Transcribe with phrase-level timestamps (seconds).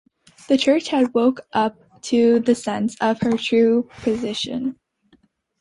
[0.49, 4.79] The Church had woke up to the sense of her true position.